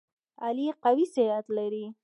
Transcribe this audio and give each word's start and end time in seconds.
علي 0.45 0.67
قوي 0.83 1.05
صحت 1.15 1.45
لري. 1.57 1.85